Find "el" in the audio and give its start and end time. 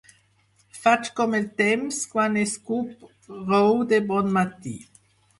1.39-1.43